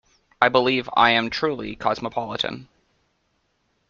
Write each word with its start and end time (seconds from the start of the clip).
I 0.41 0.49
believe 0.49 0.89
I 0.97 1.11
am 1.11 1.29
truly 1.29 1.75
cosmopolitan. 1.75 2.67